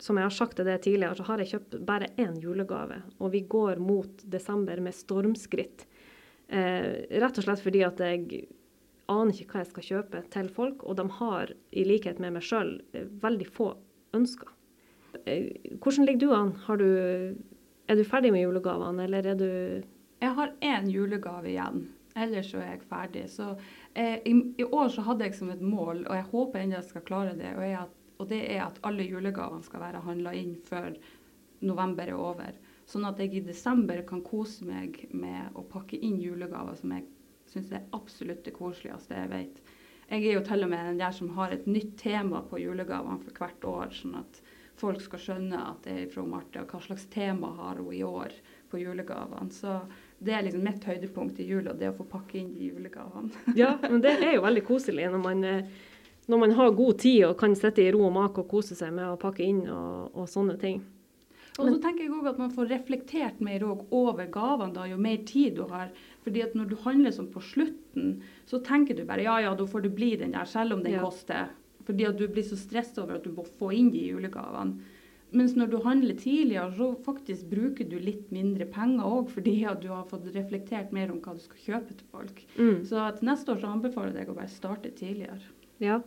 Som 0.01 0.17
jeg 0.17 0.25
har 0.25 0.33
sagt 0.33 0.57
til 0.57 0.65
det 0.65 0.79
tidligere, 0.81 1.17
så 1.17 1.25
har 1.27 1.41
jeg 1.41 1.51
kjøpt 1.51 1.75
bare 1.85 2.09
én 2.21 2.39
julegave. 2.41 3.03
Og 3.19 3.33
vi 3.35 3.43
går 3.49 3.81
mot 3.81 4.23
desember 4.25 4.81
med 4.81 4.97
stormskritt. 4.97 5.85
Eh, 6.49 7.05
rett 7.21 7.37
og 7.37 7.45
slett 7.45 7.61
fordi 7.63 7.83
at 7.85 8.01
jeg 8.01 8.47
aner 9.11 9.35
ikke 9.35 9.53
hva 9.53 9.61
jeg 9.61 9.69
skal 9.69 9.87
kjøpe 9.87 10.23
til 10.33 10.49
folk, 10.51 10.83
og 10.87 10.97
de 10.97 11.05
har, 11.19 11.53
i 11.71 11.85
likhet 11.85 12.19
med 12.23 12.35
meg 12.37 12.45
sjøl, 12.45 12.79
eh, 12.97 13.07
veldig 13.21 13.47
få 13.47 13.69
ønsker. 14.17 14.49
Eh, 15.25 15.77
hvordan 15.77 16.07
ligger 16.07 16.19
du 16.19 16.33
an? 16.35 16.53
Du, 16.79 16.89
er 17.87 17.99
du 17.99 18.03
ferdig 18.07 18.33
med 18.33 18.45
julegavene, 18.45 19.05
eller 19.05 19.33
er 19.33 19.39
du 19.39 19.51
Jeg 20.21 20.35
har 20.37 20.53
én 20.61 20.89
julegave 20.89 21.49
igjen. 21.49 21.89
Ellers 22.15 22.51
så 22.51 22.59
er 22.59 22.75
jeg 22.75 22.83
ferdig. 22.89 23.23
Så 23.31 23.55
eh, 23.93 24.19
i, 24.25 24.33
i, 24.57 24.63
år 24.65 24.91
så 24.93 25.05
hadde 25.07 25.27
jeg 25.27 25.37
som 25.37 25.51
et 25.53 25.63
mål, 25.63 26.05
og 26.07 26.15
jeg 26.17 26.29
håper 26.31 26.61
ennå 26.61 26.77
jeg 26.79 26.89
skal 26.89 27.05
klare 27.07 27.37
det, 27.37 27.53
og, 27.57 27.65
at, 27.65 27.95
og, 28.17 28.27
det 28.29 28.41
er 28.53 28.65
at 28.65 28.79
alle 28.87 29.07
julegavene 29.07 29.65
skal 29.65 29.83
være 29.83 30.03
handla 30.05 30.35
inn 30.37 30.55
før 30.67 30.93
november 31.61 32.09
er 32.09 32.17
over. 32.17 32.57
Sånn 32.89 33.05
at 33.07 33.19
jeg 33.21 33.35
i 33.37 33.43
desember 33.45 34.01
kan 34.07 34.23
kose 34.25 34.65
meg 34.67 35.03
med 35.13 35.55
å 35.55 35.63
pakke 35.67 35.99
inn 35.99 36.19
julegaver 36.21 36.75
som 36.79 36.95
jeg 36.95 37.05
syns 37.51 37.71
er 37.75 37.87
absolutt 37.95 38.43
det 38.45 38.55
koseligste 38.55 39.17
jeg 39.17 39.31
vet. 39.31 39.61
Jeg 40.11 40.25
er 40.27 40.35
jo 40.35 40.43
til 40.43 40.65
og 40.65 40.71
med 40.73 40.89
den 40.89 40.99
der 40.99 41.13
som 41.15 41.29
har 41.37 41.53
et 41.55 41.67
nytt 41.71 41.93
tema 42.01 42.41
på 42.43 42.59
julegavene 42.59 43.21
for 43.23 43.37
hvert 43.37 43.67
år, 43.67 43.93
sånn 43.95 44.17
at 44.19 44.41
folk 44.81 44.99
skal 45.03 45.21
skjønne 45.23 45.59
at 45.69 45.85
det 45.85 45.93
er 45.95 46.09
fra 46.11 46.25
Marte, 46.27 46.63
og 46.63 46.73
hva 46.73 46.81
slags 46.83 47.05
tema 47.13 47.53
har 47.59 47.79
hun 47.79 47.93
i 47.95 48.03
år 48.03 48.35
på 48.71 48.81
julegavene. 48.81 49.53
Så 49.55 49.77
det 50.21 50.33
er 50.37 50.45
liksom 50.45 50.65
mitt 50.65 50.83
høydepunkt 50.85 51.39
i 51.41 51.47
jula, 51.49 51.73
det 51.77 51.89
å 51.89 51.97
få 51.97 52.05
pakke 52.09 52.37
inn 52.37 52.51
de 52.53 52.69
julegavene. 52.69 53.31
ja, 53.61 53.73
men 53.87 54.03
det 54.03 54.19
er 54.19 54.35
jo 54.35 54.45
veldig 54.45 54.63
koselig 54.67 55.09
når 55.09 55.23
man, 55.23 55.43
eh, 55.47 55.85
når 56.29 56.41
man, 56.43 56.55
har 56.59 56.73
god 56.77 56.99
tid 57.01 57.25
og 57.31 57.37
kan 57.41 57.55
sitte 57.57 57.83
i 57.83 57.91
ro 57.93 58.03
og 58.05 58.13
mak 58.19 58.37
og 58.37 58.49
kose 58.51 58.77
seg 58.77 58.93
med 58.93 59.09
å 59.09 59.19
pakke 59.21 59.45
inn 59.47 59.63
og, 59.65 60.11
og 60.13 60.29
sånne 60.29 60.57
ting. 60.61 60.83
Og 61.59 61.67
så 61.67 61.79
tenker 61.83 62.05
jeg 62.05 62.13
også 62.13 62.31
at 62.31 62.39
man 62.39 62.53
får 62.55 62.69
reflektert 62.71 63.41
mer 63.43 63.65
over 63.67 64.29
gavene 64.31 64.75
da, 64.75 64.85
jo 64.87 64.99
mer 65.01 65.19
tid 65.27 65.57
du 65.57 65.65
har. 65.67 65.89
Fordi 66.23 66.45
at 66.45 66.53
når 66.55 66.69
du 66.69 66.77
handler 66.85 67.13
sånn 67.15 67.27
på 67.33 67.43
slutten, 67.43 68.21
så 68.47 68.61
tenker 68.63 68.95
du 68.95 69.03
bare 69.09 69.25
ja 69.25 69.35
ja, 69.43 69.51
da 69.57 69.67
får 69.67 69.83
det 69.85 69.91
bli 69.97 70.13
den 70.21 70.37
der, 70.37 70.47
selv 70.47 70.77
om 70.77 70.85
den 70.85 70.95
ja. 70.95 71.03
koster. 71.03 71.51
Fordi 71.87 72.07
at 72.07 72.17
du 72.21 72.27
blir 72.31 72.45
så 72.47 72.57
stressa 72.59 73.03
over 73.03 73.17
at 73.17 73.27
du 73.27 73.33
må 73.35 73.43
få 73.59 73.73
inn 73.75 73.91
de 73.91 74.05
julegavene. 74.13 74.97
Mens 75.31 75.53
når 75.55 75.69
du 75.71 75.77
handler 75.85 76.17
tidligere, 76.19 76.71
så 76.75 76.89
faktisk 77.05 77.47
bruker 77.51 77.87
du 77.87 77.95
litt 78.03 78.31
mindre 78.35 78.67
penger 78.67 79.07
òg, 79.07 79.29
fordi 79.31 79.61
at 79.69 79.79
du 79.83 79.87
har 79.93 80.03
fått 80.09 80.27
reflektert 80.35 80.91
mer 80.95 81.13
om 81.13 81.21
hva 81.23 81.37
du 81.37 81.43
skal 81.43 81.61
kjøpe 81.67 81.95
til 81.95 82.09
folk. 82.11 82.41
Mm. 82.57 82.81
Så 82.87 83.05
til 83.17 83.29
neste 83.29 83.53
år 83.53 83.61
så 83.61 83.71
anbefaler 83.71 84.11
jeg 84.11 84.19
deg 84.19 84.33
å 84.33 84.37
bare 84.41 84.51
starte 84.51 84.91
tidligere. 84.97 85.39
Ja. 85.81 86.01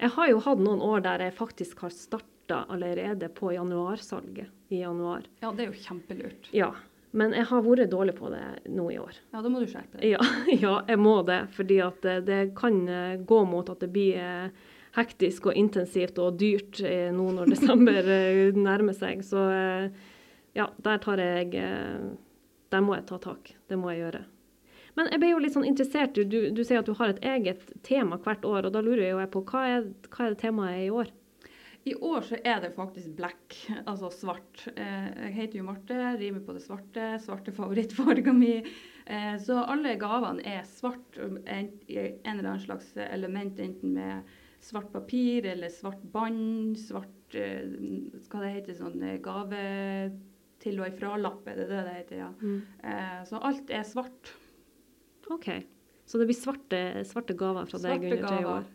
Jeg 0.00 0.10
har 0.16 0.32
jo 0.32 0.42
hatt 0.44 0.64
noen 0.64 0.82
år 0.84 1.04
der 1.06 1.22
jeg 1.28 1.36
faktisk 1.38 1.86
har 1.86 1.94
starta 1.94 2.64
allerede 2.68 3.30
på 3.32 3.54
januarsalget 3.54 4.50
i 4.74 4.82
januar. 4.82 5.24
Ja, 5.40 5.54
det 5.54 5.64
er 5.64 5.70
jo 5.70 5.86
kjempelurt. 5.86 6.50
Ja. 6.52 6.74
Men 7.14 7.30
jeg 7.30 7.46
har 7.46 7.62
vært 7.62 7.92
dårlig 7.92 8.16
på 8.18 8.28
det 8.32 8.42
nå 8.74 8.88
i 8.90 8.98
år. 8.98 9.14
Ja, 9.30 9.40
da 9.40 9.50
må 9.52 9.62
du 9.62 9.68
skjerpe 9.70 10.00
deg. 10.00 10.16
Ja, 10.16 10.24
ja 10.66 10.74
jeg 10.90 10.98
må 10.98 11.20
det. 11.26 11.44
Fordi 11.54 11.78
at 11.84 12.06
det, 12.26 12.40
kan 12.58 12.80
eh, 12.90 13.20
gå 13.22 13.44
mot 13.46 13.70
at 13.70 13.84
det 13.84 13.92
blir 13.94 14.18
eh, 14.18 14.72
hektisk 14.94 15.50
og 15.50 15.58
intensivt 15.58 16.18
og 16.22 16.36
dyrt 16.38 16.80
eh, 16.84 17.10
nå 17.14 17.30
når 17.36 17.50
desember 17.54 18.10
eh, 18.18 18.54
nærmer 18.56 18.96
seg. 18.96 19.24
Så 19.26 19.42
eh, 19.50 19.88
ja, 20.54 20.68
der 20.86 21.02
tar 21.02 21.22
jeg 21.22 21.50
Der 22.70 22.82
må 22.82 22.94
jeg 22.94 23.06
ta 23.08 23.18
tak. 23.22 23.52
Det 23.68 23.78
må 23.78 23.90
jeg 23.90 24.04
gjøre. 24.04 24.22
Men 24.94 25.10
jeg 25.10 25.20
ble 25.22 25.28
jo 25.32 25.42
litt 25.42 25.54
sånn 25.54 25.66
interessert. 25.66 26.14
Du, 26.14 26.38
du 26.54 26.62
sier 26.62 26.80
at 26.80 26.86
du 26.86 26.94
har 26.94 27.10
et 27.10 27.22
eget 27.26 27.66
tema 27.86 28.18
hvert 28.22 28.46
år, 28.46 28.66
og 28.66 28.74
da 28.74 28.82
lurer 28.82 29.08
jeg 29.08 29.30
på 29.30 29.42
hva 29.50 29.62
er, 29.66 29.88
hva 30.10 30.28
er 30.28 30.36
temaet 30.38 30.84
i 30.84 30.90
år? 30.94 31.10
I 31.84 31.96
år 31.98 32.22
så 32.24 32.38
er 32.38 32.62
det 32.62 32.70
faktisk 32.78 33.10
black, 33.18 33.56
altså 33.84 34.08
svart. 34.14 34.62
Jeg 34.72 35.32
heter 35.34 35.58
jo 35.58 35.66
Marte, 35.66 35.98
rimer 36.22 36.46
på 36.46 36.54
det 36.56 36.62
svarte. 36.64 37.10
Svarte 37.20 37.52
favorittfarga 37.52 38.32
mi. 38.32 38.54
Så 39.44 39.58
alle 39.60 39.98
gavene 40.00 40.46
er 40.48 40.62
svart 40.70 41.18
en 41.20 41.42
eller 41.44 42.46
annen 42.46 42.62
slags 42.62 42.94
element, 43.10 43.60
enten 43.60 43.98
med 43.98 44.34
svart 44.64 44.90
papir 44.92 45.46
eller 45.52 45.72
svart 45.72 46.02
bånd, 46.14 46.78
svart 46.80 47.36
uh, 47.36 48.22
Hva 48.30 48.44
det 48.44 48.54
heter 48.58 48.78
sånn 48.78 49.02
eh, 49.04 49.20
gave 49.22 49.60
til 50.64 50.80
og 50.80 50.88
ifra-lapp, 50.88 51.44
er 51.50 51.60
det 51.60 51.68
det 51.68 51.82
det 51.84 51.98
heter? 51.98 52.22
ja. 52.22 52.30
Mm. 52.40 52.60
Uh, 52.80 53.20
så 53.28 53.42
alt 53.50 53.72
er 53.74 53.84
svart. 53.88 54.32
OK. 55.32 55.50
Så 56.04 56.20
det 56.20 56.28
blir 56.28 56.36
svarte, 56.36 56.80
svarte 57.08 57.36
gaver 57.36 57.68
fra 57.68 57.80
deg 57.80 58.02
Svarte 58.02 58.10
under 58.10 58.26
tre 58.28 58.48
år. 58.48 58.66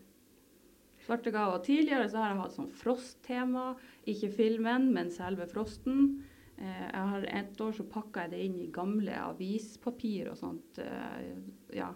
Svarte 1.06 1.34
gaver. 1.34 1.62
Tidligere 1.66 2.10
så 2.10 2.22
har 2.22 2.34
jeg 2.34 2.42
hatt 2.42 2.56
sånn 2.58 2.74
frosttema. 2.82 3.66
Ikke 4.10 4.32
filmen, 4.34 4.90
men 4.94 5.10
selve 5.14 5.48
frosten. 5.50 6.20
Eh, 6.60 6.86
jeg 6.86 7.10
har 7.12 7.28
Et 7.40 7.62
år 7.62 7.72
så 7.76 7.86
pakka 7.88 8.26
jeg 8.26 8.34
det 8.34 8.42
inn 8.46 8.58
i 8.66 8.72
gamle 8.74 9.16
avispapir 9.16 10.30
og 10.34 10.38
sånt. 10.38 10.82
Eh, 10.84 11.38
ja. 11.78 11.94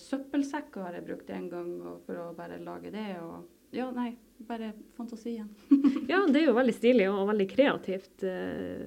Søppelsekker 0.00 0.86
har 0.86 0.96
jeg 0.98 1.06
brukt 1.06 1.30
en 1.34 1.50
gang 1.52 1.74
for 2.06 2.20
å 2.20 2.30
bare 2.36 2.60
lage 2.62 2.92
det. 2.94 3.08
Og 3.22 3.74
ja, 3.74 3.88
nei, 3.90 4.14
bare 4.38 4.72
fantasien. 4.96 5.48
Ja, 6.08 6.20
det 6.28 6.42
er 6.42 6.48
jo 6.48 6.56
veldig 6.56 6.74
stilig 6.76 7.08
og 7.10 7.26
veldig 7.30 7.48
kreativt 7.50 8.24
eh, 8.28 8.84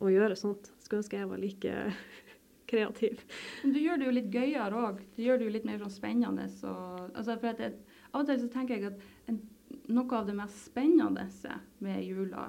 å 0.00 0.12
gjøre 0.12 0.38
sånt. 0.38 0.72
Skulle 0.80 1.02
ønske 1.02 1.20
jeg 1.20 1.30
var 1.30 1.42
like 1.42 1.76
kreativ. 2.70 3.24
Men 3.64 3.74
du 3.74 3.80
gjør 3.82 4.00
det 4.00 4.08
jo 4.08 4.16
litt 4.16 4.34
gøyere 4.34 4.84
òg. 4.86 5.02
Du 5.16 5.22
gjør 5.24 5.40
det 5.40 5.48
jo 5.48 5.54
litt 5.56 5.68
mer 5.68 5.82
sånn 5.82 5.94
spennende. 5.94 6.48
Så, 6.54 6.72
altså 7.10 7.36
jeg, 7.36 7.72
av 8.12 8.22
og 8.22 8.30
til 8.30 8.40
så 8.44 8.50
tenker 8.52 8.76
jeg 8.76 8.92
at 8.92 9.30
en, 9.30 9.40
noe 9.90 10.18
av 10.18 10.28
det 10.28 10.36
mest 10.38 10.64
spennende 10.70 11.26
med 11.84 12.00
jula, 12.06 12.48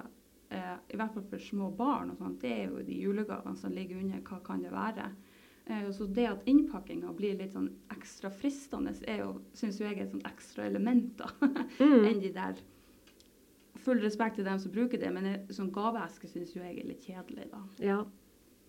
eh, 0.54 0.76
i 0.94 1.00
hvert 1.00 1.18
fall 1.18 1.28
for 1.34 1.44
små 1.44 1.72
barn, 1.76 2.14
og 2.14 2.22
sånt, 2.22 2.40
det 2.44 2.54
er 2.56 2.64
jo 2.70 2.86
de 2.86 3.02
julegavene 3.04 3.58
som 3.60 3.74
ligger 3.76 4.02
under. 4.02 4.24
Hva 4.30 4.42
kan 4.46 4.64
det 4.64 4.74
være? 4.74 5.12
Eh, 5.68 5.90
så 5.94 6.08
det 6.10 6.26
at 6.30 6.46
innpakkinga 6.50 7.12
blir 7.18 7.38
litt 7.38 7.54
sånn 7.54 7.70
ekstra 7.94 8.32
fristende, 8.34 8.94
er 9.08 9.20
jo, 9.26 9.34
syns 9.54 9.78
jo 9.80 9.86
jeg 9.86 10.00
er 10.00 10.04
et 10.08 10.12
sånt 10.16 10.26
ekstra 10.28 10.66
element 10.66 11.14
da, 11.22 11.30
Mm. 11.80 12.06
enn 12.10 12.22
de 12.24 12.32
der 12.36 12.56
Full 13.82 13.98
respekt 14.04 14.36
til 14.38 14.46
dem 14.46 14.60
som 14.62 14.70
bruker 14.72 15.00
det, 15.02 15.10
men 15.14 15.26
en 15.26 15.46
sånn 15.50 15.72
gaveeske 15.74 16.28
syns 16.30 16.52
jo 16.54 16.62
jeg 16.62 16.76
er 16.84 16.86
litt 16.86 17.02
kjedelig, 17.08 17.48
da. 17.50 17.62
Ja, 17.82 17.96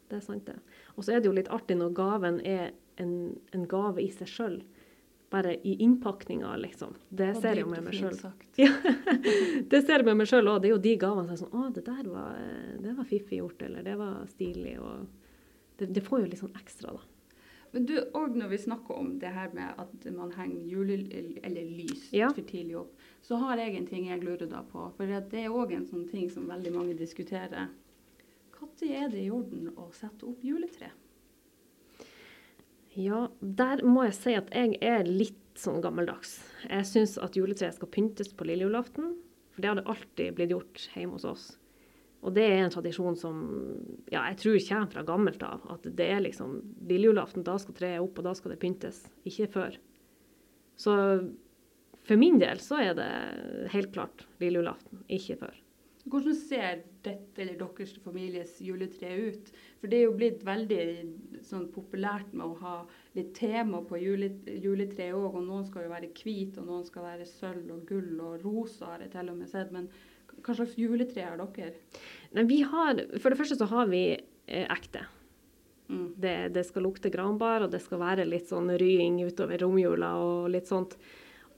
det 0.08 0.16
er 0.16 0.22
sant 0.24 0.46
det. 0.46 0.54
Og 0.96 1.04
så 1.04 1.12
er 1.12 1.20
det 1.20 1.28
jo 1.28 1.34
litt 1.36 1.50
artig 1.52 1.76
når 1.76 1.90
gaven 1.98 2.38
er 2.48 2.70
en, 3.02 3.34
en 3.52 3.66
gave 3.68 4.00
i 4.00 4.08
seg 4.14 4.30
sjøl. 4.30 4.56
Bare 5.32 5.58
i 5.68 5.74
innpakninga, 5.84 6.54
liksom. 6.62 6.94
Det 7.10 7.28
Og 7.36 7.42
ser 7.42 7.60
jeg 7.60 7.68
med 7.68 7.84
meg 7.84 7.98
sjøl. 7.98 8.16
Det 9.72 9.82
ser 9.84 9.98
jeg 10.00 10.06
med 10.08 10.16
meg 10.22 10.28
sjøl 10.30 10.48
òg. 10.48 10.62
Det 10.62 10.70
er 10.70 10.74
jo 10.74 10.80
de 10.86 10.94
gavene 11.00 11.28
som 11.28 11.34
er 11.36 11.42
sånn 11.42 11.60
Å, 11.60 11.68
det 11.76 11.84
der 11.90 12.08
var, 12.08 12.40
det 12.86 12.96
var 12.96 13.08
fiffig 13.12 13.38
gjort, 13.42 13.62
eller 13.68 13.84
det 13.86 13.98
var 14.00 14.22
stilig. 14.32 14.78
Og 14.80 15.21
det, 15.78 15.90
det 15.94 16.04
får 16.04 16.20
jo 16.22 16.30
litt 16.30 16.42
sånn 16.42 16.56
ekstra, 16.60 16.92
da. 16.98 17.08
Men 17.72 17.86
du, 17.88 17.94
og 18.12 18.34
når 18.36 18.50
vi 18.52 18.58
snakker 18.60 18.98
om 19.00 19.14
det 19.18 19.30
her 19.32 19.52
med 19.56 19.78
at 19.80 20.04
man 20.12 20.34
henger 20.36 20.66
jule, 20.68 20.98
eller 21.40 21.70
lys 21.78 22.10
Ja. 22.12 22.28
for 22.28 22.44
tidlig 22.44 22.76
opp, 22.82 22.90
så 23.24 23.38
har 23.40 23.56
jeg 23.62 23.78
en 23.78 23.86
ting 23.88 24.10
jeg 24.10 24.20
lurer 24.20 24.44
da 24.50 24.60
på. 24.68 24.90
For 24.98 25.08
det 25.08 25.40
er 25.40 25.48
òg 25.48 25.72
en 25.72 25.86
sånn 25.88 26.04
ting 26.10 26.28
som 26.30 26.50
veldig 26.52 26.72
mange 26.74 26.98
diskuterer. 26.98 27.70
Når 28.62 28.90
er 28.94 29.08
det 29.10 29.24
i 29.24 29.30
orden 29.32 29.72
å 29.74 29.88
sette 29.96 30.26
opp 30.28 30.42
juletre? 30.44 30.92
Ja, 32.94 33.28
der 33.40 33.80
må 33.88 34.04
jeg 34.04 34.14
si 34.18 34.34
at 34.36 34.52
jeg 34.54 34.76
er 34.84 35.08
litt 35.08 35.38
sånn 35.58 35.80
gammeldags. 35.82 36.36
Jeg 36.68 36.86
syns 36.88 37.16
at 37.18 37.36
juletreet 37.38 37.78
skal 37.78 37.88
pyntes 37.88 38.30
på 38.36 38.46
lille 38.46 38.66
julaften, 38.68 39.14
for 39.52 39.64
det 39.64 39.70
har 39.70 39.80
det 39.80 39.86
alltid 39.88 40.36
blitt 40.36 40.52
gjort 40.52 40.84
hjemme 40.94 41.16
hos 41.16 41.24
oss. 41.28 41.46
Og 42.22 42.34
det 42.36 42.44
er 42.46 42.60
en 42.62 42.70
tradisjon 42.70 43.16
som 43.18 43.38
ja, 44.12 44.22
jeg 44.30 44.38
tror 44.38 44.58
kommer 44.68 44.92
fra 44.92 45.06
gammelt 45.06 45.42
av. 45.46 45.64
At 45.74 45.88
det 45.98 46.06
er 46.06 46.22
liksom 46.22 46.60
lillejulaften, 46.86 47.42
da 47.46 47.56
skal 47.58 47.74
treet 47.78 48.02
opp, 48.02 48.20
og 48.20 48.28
da 48.28 48.34
skal 48.38 48.54
det 48.54 48.60
pyntes. 48.62 49.02
Ikke 49.26 49.48
før. 49.50 49.78
Så 50.78 50.94
for 52.06 52.18
min 52.18 52.38
del 52.42 52.62
så 52.62 52.78
er 52.82 52.94
det 52.98 53.10
helt 53.74 53.92
klart 53.94 54.24
lillejulaften, 54.42 55.02
ikke 55.18 55.40
før. 55.42 55.58
Hvordan 56.02 56.34
ser 56.34 56.80
dette 57.06 57.44
eller 57.44 57.60
deres 57.60 57.92
families 58.02 58.56
juletre 58.62 59.10
ut? 59.28 59.50
For 59.78 59.90
det 59.90 60.00
er 60.00 60.08
jo 60.08 60.16
blitt 60.18 60.40
veldig 60.46 60.86
sånn 61.46 61.68
populært 61.74 62.32
med 62.34 62.42
å 62.48 62.56
ha 62.58 62.72
litt 63.14 63.30
tema 63.38 63.84
på 63.86 64.00
jule, 64.02 64.32
juletreet 64.46 65.14
òg. 65.14 65.38
Og 65.38 65.46
noen 65.46 65.68
skal 65.68 65.86
jo 65.86 65.92
være 65.92 66.10
hvit, 66.16 66.58
og 66.58 66.66
noen 66.66 66.88
skal 66.88 67.06
være 67.06 67.28
sølv 67.30 67.70
og 67.76 67.84
gull 67.86 68.18
og 68.18 68.42
rosa, 68.42 68.96
har 68.96 69.06
jeg 69.06 69.14
til 69.14 69.30
og 69.30 69.38
med 69.38 69.52
sett. 69.52 69.70
Men 69.74 69.86
hva 70.40 70.54
slags 70.56 70.76
juletre 70.78 71.26
har 71.26 71.40
dere? 71.56 71.74
Nei, 72.32 72.46
vi 72.48 72.62
har, 72.66 73.02
for 73.20 73.32
det 73.32 73.38
første 73.38 73.58
så 73.60 73.68
har 73.70 73.90
vi 73.92 74.04
eh, 74.12 74.64
ekte. 74.64 75.04
Mm. 75.92 76.06
Det, 76.16 76.36
det 76.54 76.64
skal 76.64 76.86
lukte 76.86 77.12
granbar, 77.12 77.66
og 77.66 77.72
det 77.72 77.82
skal 77.84 78.00
være 78.00 78.28
litt 78.28 78.48
sånn 78.48 78.70
rying 78.80 79.20
utover 79.26 79.60
romjula 79.60 80.14
og 80.22 80.48
litt 80.54 80.70
sånt. 80.70 80.96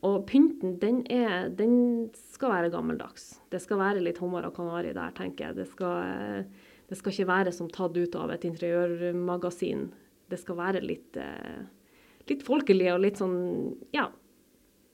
Og 0.04 0.24
pynten, 0.28 0.76
den, 0.82 1.00
er, 1.08 1.48
den 1.54 2.08
skal 2.34 2.52
være 2.52 2.72
gammeldags. 2.74 3.38
Det 3.52 3.60
skal 3.62 3.80
være 3.80 4.02
litt 4.04 4.18
hummer 4.20 4.44
og 4.48 4.56
kanari 4.56 4.92
der, 4.92 5.14
tenker 5.16 5.48
jeg. 5.48 5.58
Det 5.62 5.68
skal, 5.70 6.10
eh, 6.42 6.72
det 6.90 6.98
skal 6.98 7.14
ikke 7.14 7.30
være 7.30 7.54
som 7.56 7.70
tatt 7.72 7.96
ut 7.96 8.18
av 8.20 8.34
et 8.34 8.44
interiørmagasin. 8.44 9.86
Det 10.28 10.40
skal 10.40 10.58
være 10.58 10.84
litt, 10.84 11.16
eh, 11.16 11.64
litt 12.28 12.44
folkelig 12.44 12.90
og 12.92 13.00
litt 13.06 13.22
sånn, 13.22 13.38
ja. 13.96 14.10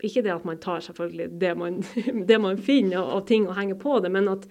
Ikke 0.06 0.22
det 0.24 0.32
at 0.32 0.46
man 0.48 0.60
tar 0.62 0.82
selvfølgelig 0.84 1.28
det 1.40 1.54
man, 1.60 1.80
det 2.30 2.38
man 2.40 2.60
finner 2.60 3.02
av 3.16 3.24
ting 3.28 3.48
og 3.48 3.56
henger 3.58 3.80
på 3.80 3.98
det, 4.04 4.12
men 4.14 4.30
at 4.32 4.46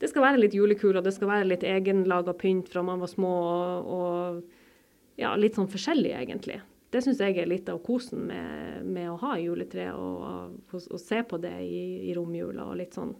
det 0.00 0.10
skal 0.10 0.26
være 0.26 0.42
litt 0.42 0.54
julekuler, 0.56 1.00
det 1.04 1.14
skal 1.16 1.30
være 1.30 1.48
litt 1.48 1.64
egenlaga 1.64 2.34
pynt 2.36 2.68
fra 2.72 2.82
man 2.84 3.00
var 3.00 3.08
små, 3.08 3.34
og, 3.48 3.92
og 3.96 5.20
ja, 5.20 5.30
litt 5.40 5.56
sånn 5.56 5.70
forskjellig, 5.72 6.12
egentlig. 6.18 6.58
Det 6.92 7.00
syns 7.02 7.20
jeg 7.20 7.38
er 7.40 7.48
litt 7.48 7.68
av 7.72 7.80
kosen 7.84 8.26
med, 8.28 8.84
med 8.84 9.08
å 9.10 9.16
ha 9.24 9.36
juletre, 9.40 9.88
og, 9.96 10.26
og, 10.68 10.76
og 10.92 11.00
se 11.00 11.22
på 11.28 11.40
det 11.40 11.54
i, 11.64 12.10
i 12.10 12.16
romjula 12.16 12.68
og 12.68 12.76
litt 12.80 12.96
sånn. 12.96 13.14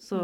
Så, 0.00 0.18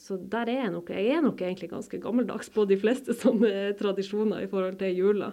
så 0.00 0.16
der 0.16 0.48
er 0.48 0.62
jeg 0.62 0.70
nok 0.72 0.88
Jeg 0.88 1.08
er 1.12 1.18
nok 1.20 1.42
egentlig 1.44 1.68
ganske 1.68 1.98
gammeldags 2.00 2.48
på 2.52 2.64
de 2.64 2.78
fleste 2.80 3.12
sånne 3.12 3.74
tradisjoner 3.76 4.46
i 4.46 4.48
forhold 4.48 4.78
til 4.80 4.96
jula. 4.96 5.32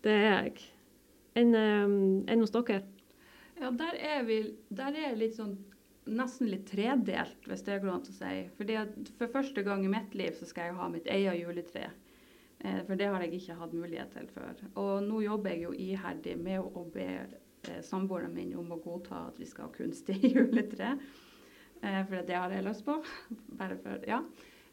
Det 0.00 0.14
er 0.14 0.24
jeg. 0.30 0.62
Enn 1.40 1.52
en 1.56 2.40
hos 2.40 2.54
dere? 2.54 2.80
Ja, 3.60 3.70
der 3.76 3.98
er 4.00 4.22
vi 4.24 4.40
der 4.72 4.96
er 4.96 5.18
litt 5.18 5.36
sånn 5.36 5.58
nesten 6.10 6.48
litt 6.50 6.64
tredelt, 6.70 7.44
hvis 7.46 7.64
det 7.66 7.80
går 7.82 7.92
an 7.92 8.06
å 8.08 8.14
si. 8.14 8.36
Fordi 8.58 8.78
for 9.18 9.32
første 9.32 9.62
gang 9.66 9.84
i 9.84 9.90
mitt 9.92 10.14
liv 10.16 10.32
så 10.38 10.48
skal 10.48 10.70
jeg 10.70 10.78
ha 10.78 10.88
mitt 10.90 11.10
eget 11.10 11.38
juletre. 11.38 11.90
Eh, 12.60 12.80
for 12.86 12.98
det 12.98 13.08
har 13.08 13.24
jeg 13.24 13.36
ikke 13.38 13.58
hatt 13.60 13.76
mulighet 13.76 14.12
til 14.16 14.30
før. 14.34 14.64
Og 14.80 14.92
nå 15.06 15.22
jobber 15.24 15.54
jeg 15.54 15.64
jo 15.66 15.74
iherdig 15.76 16.36
med 16.40 16.60
å 16.64 16.84
be 16.92 17.08
eh, 17.10 17.82
samboeren 17.86 18.34
min 18.36 18.56
om 18.58 18.72
å 18.74 18.80
godta 18.82 19.26
at 19.28 19.40
vi 19.40 19.48
skal 19.48 19.68
ha 19.68 19.74
kunstig 19.76 20.18
juletre. 20.34 20.96
Eh, 21.80 22.00
for 22.08 22.24
det 22.26 22.36
har 22.36 22.52
jeg 22.56 22.66
lyst 22.66 22.84
på. 22.88 22.98
Bare 23.60 23.78
for, 23.84 24.02
ja. 24.08 24.22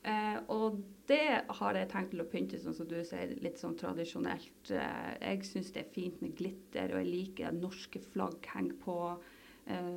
Eh, 0.07 0.37
og 0.53 0.77
det 1.09 1.41
har 1.59 1.75
jeg 1.75 1.89
tenkt 1.91 2.13
til 2.13 2.23
å 2.23 2.27
pynte 2.31 2.59
sånn 2.61 2.75
som 2.75 2.87
du 2.87 2.97
sier, 3.05 3.33
litt 3.43 3.59
sånn 3.59 3.75
tradisjonelt. 3.79 4.71
Eh, 4.71 5.09
jeg 5.21 5.47
syns 5.47 5.73
det 5.75 5.83
er 5.83 5.95
fint 5.95 6.21
med 6.23 6.37
glitter, 6.39 6.93
og 6.93 7.01
jeg 7.01 7.11
liker 7.11 7.49
at 7.49 7.59
norske 7.59 8.01
flagg 8.13 8.47
henger 8.53 8.77
på. 8.83 8.97
Eh, 9.67 9.91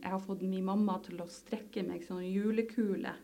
jeg 0.00 0.10
har 0.10 0.24
fått 0.24 0.42
min 0.42 0.66
mamma 0.66 0.98
til 1.06 1.22
å 1.22 1.30
strekke 1.30 1.86
meg 1.86 2.06
sånn 2.06 2.24
julekule 2.26 3.14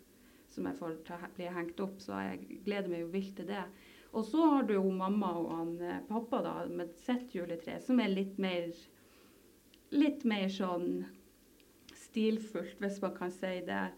som 0.50 0.66
jeg 0.66 0.78
får 0.80 0.96
å 1.14 1.30
bli 1.36 1.48
hengt 1.54 1.80
opp, 1.82 2.00
så 2.02 2.18
jeg 2.24 2.60
gleder 2.66 2.90
meg 2.90 3.04
jo 3.04 3.12
vilt 3.12 3.36
til 3.38 3.48
det. 3.50 3.64
Og 4.10 4.24
så 4.26 4.46
har 4.54 4.64
du 4.66 4.74
jo 4.74 4.86
mamma 4.90 5.30
og 5.38 5.50
han, 5.54 5.74
eh, 5.80 6.00
pappa 6.08 6.42
da, 6.42 6.54
med 6.66 6.94
sitt 6.98 7.34
juletre, 7.34 7.80
som 7.82 8.00
er 8.00 8.08
litt 8.08 8.38
mer 8.38 8.72
Litt 9.90 10.22
mer 10.22 10.46
sånn 10.46 11.04
stilfullt, 11.98 12.76
hvis 12.78 13.00
man 13.02 13.14
kan 13.16 13.32
si 13.34 13.56
det. 13.66 13.90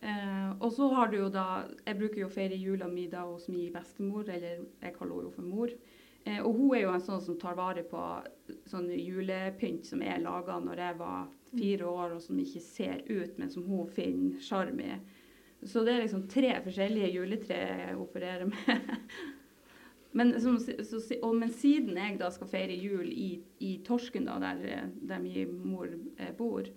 Eh, 0.00 0.50
og 0.58 0.72
så 0.74 0.88
har 0.94 1.10
du 1.12 1.18
jo 1.20 1.28
da 1.30 1.64
Jeg 1.86 1.98
bruker 1.98 2.24
jo 2.24 2.26
å 2.26 2.32
feire 2.32 2.56
jula 2.58 2.88
mi 2.90 3.04
da 3.10 3.26
hos 3.28 3.48
min 3.52 3.72
bestemor, 3.74 4.26
eller 4.28 4.64
jeg 4.82 4.94
kaller 4.96 5.18
henne 5.18 5.28
jo 5.28 5.34
for 5.36 5.46
mor. 5.46 5.74
Eh, 6.24 6.38
og 6.38 6.54
hun 6.54 6.74
er 6.76 6.84
jo 6.84 6.94
en 6.94 7.02
sånn 7.02 7.22
som 7.22 7.38
tar 7.38 7.58
vare 7.58 7.82
på 7.86 8.02
sånn 8.70 8.90
julepynt 8.94 9.86
som 9.88 10.02
jeg 10.04 10.22
laga 10.22 10.58
når 10.62 10.84
jeg 10.86 10.98
var 11.00 11.28
fire 11.52 11.90
år, 11.90 12.16
og 12.16 12.22
som 12.24 12.38
ikke 12.38 12.62
ser 12.64 13.02
ut, 13.10 13.36
men 13.38 13.50
som 13.50 13.66
hun 13.66 13.90
finner 13.90 14.38
sjarm 14.42 14.80
i. 14.82 14.96
Så 15.62 15.84
det 15.86 15.94
er 15.94 16.02
liksom 16.04 16.26
tre 16.30 16.50
forskjellige 16.64 17.12
juletre 17.14 17.58
jeg 17.58 17.98
opererer 18.02 18.50
med. 18.50 18.90
Men, 20.12 20.34
som, 20.44 20.58
så, 20.60 20.98
og, 21.22 21.30
men 21.40 21.48
siden 21.56 21.96
jeg 21.96 22.18
da 22.20 22.26
skal 22.28 22.50
feire 22.50 22.74
jul 22.76 23.06
i, 23.08 23.30
i 23.64 23.70
Torsken, 23.86 24.26
da, 24.28 24.34
der, 24.42 24.58
eh, 24.68 24.90
der 25.08 25.22
min 25.24 25.54
mor 25.64 25.86
eh, 25.88 26.34
bor, 26.36 26.68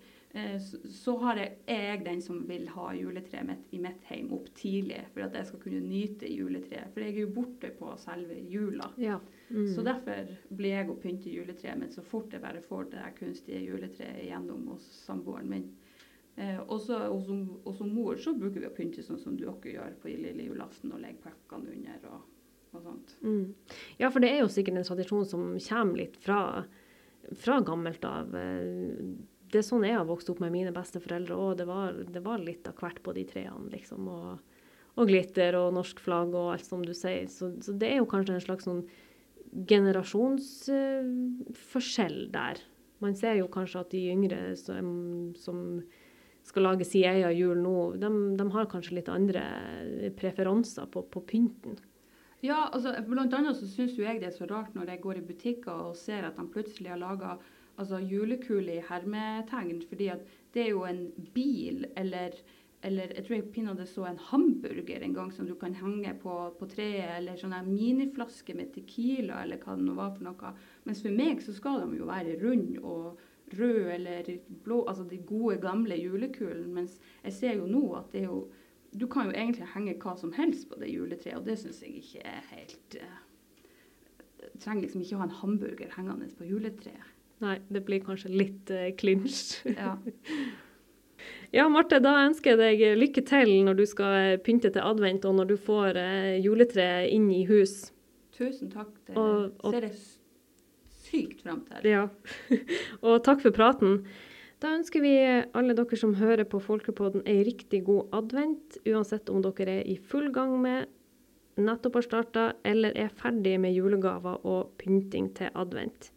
så, 0.60 0.78
så 0.92 1.14
har 1.22 1.38
jeg, 1.40 1.52
er 1.72 1.84
jeg 1.90 2.02
den 2.04 2.20
som 2.24 2.42
vil 2.48 2.66
ha 2.74 2.90
juletreet 2.96 3.46
mitt 3.48 3.70
i 3.72 3.80
mitt 3.80 4.04
hjem 4.10 4.32
opp 4.36 4.50
tidlig, 4.58 4.98
for 5.14 5.24
at 5.24 5.36
jeg 5.38 5.48
skal 5.48 5.62
kunne 5.62 5.80
nyte 5.80 6.28
juletreet. 6.28 6.92
For 6.92 7.04
jeg 7.04 7.14
er 7.14 7.22
jo 7.22 7.32
borte 7.38 7.70
på 7.78 7.94
selve 8.02 8.36
jula. 8.50 8.90
Ja. 9.00 9.16
Mm. 9.48 9.68
Så 9.72 9.84
derfor 9.86 10.28
blir 10.48 10.74
jeg 10.74 10.90
å 10.90 10.98
pynte 11.00 11.32
juletreet 11.32 11.78
mitt 11.80 11.94
så 11.96 12.04
fort 12.04 12.34
jeg 12.34 12.42
bare 12.42 12.60
får 12.64 12.90
det 12.92 13.04
kunstige 13.20 13.62
juletreet 13.64 14.24
igjennom 14.26 14.66
hos 14.74 14.86
samboeren 15.06 15.52
min. 15.52 15.68
Eh, 16.36 16.58
og 16.68 16.90
hos 17.64 17.80
mor 17.88 18.18
så 18.20 18.34
bruker 18.36 18.60
vi 18.60 18.68
å 18.68 18.74
pynte 18.76 19.04
sånn 19.04 19.20
som 19.20 19.36
dere 19.40 19.72
gjør 19.72 19.94
på 20.02 20.10
lille 20.12 20.50
julaften, 20.50 20.92
og 20.92 21.00
legge 21.00 21.22
pakkene 21.24 21.72
under 21.72 22.10
og, 22.10 22.26
og 22.74 22.82
sånt. 22.84 23.14
Mm. 23.22 23.54
Ja, 24.02 24.10
for 24.10 24.20
det 24.20 24.34
er 24.34 24.42
jo 24.42 24.50
sikkert 24.52 24.82
en 24.82 24.88
tradisjon 24.90 25.24
som 25.30 25.46
kommer 25.56 26.02
litt 26.02 26.20
fra, 26.20 26.40
fra 27.40 27.62
gammelt 27.64 28.04
av. 28.04 28.36
Eh, 28.36 29.16
Det 29.52 29.58
er 29.60 29.66
sånn 29.66 29.84
jeg 29.86 29.98
har 29.98 30.06
vokst 30.08 30.30
opp 30.32 30.40
med 30.42 30.54
mine 30.54 30.72
besteforeldre 30.74 31.34
òg. 31.38 31.52
Det, 31.60 31.66
det 32.14 32.22
var 32.24 32.38
litt 32.42 32.64
av 32.68 32.74
hvert 32.80 32.98
på 33.04 33.10
de 33.16 33.24
trærne, 33.28 33.70
liksom. 33.72 34.00
Og, 34.10 34.28
og 34.96 35.04
glitter 35.10 35.50
og 35.58 35.74
norsk 35.76 35.96
flagg 36.02 36.30
og 36.34 36.52
alt 36.54 36.66
som 36.66 36.80
du 36.84 36.94
sier. 36.96 37.26
Så, 37.32 37.44
så 37.62 37.70
det 37.76 37.88
er 37.92 37.98
jo 38.00 38.10
kanskje 38.10 38.34
en 38.36 38.46
slags 38.46 38.64
sånn 38.66 38.84
generasjonsforskjell 39.70 42.18
der. 42.34 42.56
Man 43.04 43.14
ser 43.16 43.34
jo 43.40 43.46
kanskje 43.52 43.80
at 43.82 43.92
de 43.92 44.00
yngre 44.12 44.40
som, 44.58 44.86
som 45.38 45.56
skal 46.46 46.62
lage 46.68 46.84
sin 46.88 47.04
egen 47.08 47.36
jul 47.36 47.58
nå, 47.60 47.76
de, 48.00 48.08
de, 48.38 48.44
har 48.54 48.66
kanskje 48.70 48.96
litt 49.00 49.10
andre 49.12 49.42
preferanser 50.18 50.86
på, 50.92 50.98
på 51.12 51.18
pynten. 51.28 51.74
Ja, 52.44 52.58
altså 52.70 52.88
blant 53.08 53.34
annet 53.34 53.56
så 53.58 53.66
syns 53.68 53.96
jo 53.96 54.04
jeg 54.04 54.20
det 54.20 54.28
er 54.30 54.36
så 54.36 54.46
rart 54.48 54.74
når 54.76 54.86
jeg 54.92 55.02
går 55.02 55.16
i 55.18 55.28
butikker 55.28 55.76
og 55.88 55.98
ser 55.98 56.20
at 56.28 56.36
de 56.38 56.44
plutselig 56.52 56.90
har 56.92 57.00
laga 57.00 57.30
altså, 57.76 58.00
julekule 58.02 58.78
i 58.78 58.84
hermetegn, 58.88 59.82
fordi 59.88 60.10
at 60.12 60.26
det 60.54 60.66
er 60.66 60.70
jo 60.74 60.86
en 60.88 61.08
bil 61.34 61.86
eller 61.96 62.38
eller 62.86 63.12
jeg 63.16 63.24
tror 63.24 63.34
jeg 63.34 63.46
pinadø 63.54 63.84
så 63.88 64.04
en 64.06 64.18
hamburger 64.28 65.02
en 65.02 65.14
gang 65.14 65.30
som 65.32 65.46
du 65.48 65.54
kan 65.58 65.74
henge 65.74 66.12
på, 66.22 66.34
på 66.58 66.66
treet, 66.70 67.16
eller 67.16 67.38
sånn 67.40 67.54
miniflaske 67.66 68.54
med 68.54 68.74
Tequila, 68.74 69.40
eller 69.42 69.58
hva 69.62 69.74
det 69.78 69.86
nå 69.86 69.94
var 69.96 70.12
for 70.14 70.26
noe. 70.26 70.52
Mens 70.84 71.00
for 71.02 71.16
meg 71.16 71.42
så 71.42 71.54
skal 71.56 71.80
de 71.82 71.98
jo 71.98 72.06
være 72.06 72.36
runde 72.42 72.82
og 72.84 73.24
rød 73.56 73.90
eller 73.96 74.30
blå, 74.64 74.84
altså 74.84 75.06
de 75.08 75.18
gode, 75.26 75.58
gamle 75.62 75.98
julekulene. 75.98 76.74
Mens 76.78 77.00
jeg 77.24 77.36
ser 77.40 77.58
jo 77.58 77.66
nå 77.70 77.82
at 77.98 78.12
det 78.14 78.24
er 78.26 78.30
jo 78.30 78.46
Du 78.96 79.04
kan 79.12 79.26
jo 79.26 79.32
egentlig 79.34 79.66
henge 79.74 79.92
hva 80.00 80.14
som 80.16 80.30
helst 80.32 80.70
på 80.70 80.78
det 80.80 80.88
juletreet, 80.88 81.36
og 81.36 81.44
det 81.44 81.58
syns 81.58 81.82
jeg 81.82 81.98
ikke 81.98 82.20
er 82.24 82.46
helt 82.48 82.96
uh, 83.02 83.18
Trenger 84.62 84.86
liksom 84.86 85.02
ikke 85.02 85.18
å 85.18 85.20
ha 85.20 85.26
en 85.26 85.34
hamburger 85.42 85.90
hengende 85.98 86.30
på 86.38 86.46
juletreet. 86.48 87.15
Nei, 87.44 87.58
det 87.68 87.82
blir 87.84 88.00
kanskje 88.04 88.30
litt 88.32 88.70
uh, 88.72 88.88
clinch. 88.98 89.58
ja. 89.76 89.96
Ja, 91.54 91.68
Marte, 91.70 92.00
da 92.02 92.12
ønsker 92.26 92.52
jeg 92.52 92.58
deg 92.58 93.00
lykke 93.00 93.22
til 93.26 93.52
når 93.64 93.78
du 93.78 93.84
skal 93.88 94.38
pynte 94.44 94.70
til 94.74 94.82
advent, 94.82 95.24
og 95.28 95.38
når 95.38 95.52
du 95.52 95.56
får 95.60 95.98
eh, 96.00 96.38
juletreet 96.42 97.12
inn 97.14 97.28
i 97.32 97.44
hus. 97.48 97.92
Tusen 98.36 98.70
takk. 98.72 98.90
Det 99.06 99.14
og, 99.16 99.54
og, 99.62 99.76
ser 99.76 99.86
jeg 99.86 99.94
sykt 101.06 101.44
fram 101.46 101.62
til. 101.68 101.86
Ja. 101.88 102.02
og 103.06 103.22
takk 103.26 103.44
for 103.44 103.54
praten. 103.56 104.02
Da 104.60 104.72
ønsker 104.72 105.04
vi 105.04 105.14
alle 105.56 105.76
dere 105.76 106.00
som 106.00 106.16
hører 106.16 106.46
på 106.48 106.60
Folkepodden, 106.64 107.24
ei 107.28 107.42
riktig 107.46 107.82
god 107.86 108.12
advent, 108.16 108.78
uansett 108.88 109.30
om 109.32 109.42
dere 109.44 109.80
er 109.80 109.88
i 109.92 109.98
full 110.00 110.30
gang 110.34 110.54
med, 110.62 110.90
nettopp 111.60 112.00
har 112.00 112.06
starta, 112.06 112.46
eller 112.64 112.96
er 112.96 113.12
ferdig 113.12 113.58
med 113.60 113.76
julegaver 113.76 114.40
og 114.48 114.72
pynting 114.80 115.30
til 115.36 115.52
advent. 115.54 116.10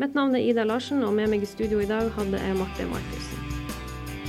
Mitt 0.00 0.14
navn 0.14 0.34
er 0.34 0.40
Ida 0.40 0.64
Larsen, 0.64 1.02
og 1.04 1.12
med 1.12 1.28
meg 1.28 1.42
i 1.44 1.50
studio 1.50 1.82
i 1.84 1.88
dag 1.88 2.08
hadde 2.16 2.40
jeg 2.40 2.56
Marte 2.56 2.88
Markussen. 2.88 3.49